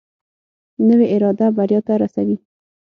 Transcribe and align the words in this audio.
نوې 0.87 1.07
اراده 1.15 1.47
بریا 1.57 1.79
ته 1.87 1.93
رسوي 2.01 2.37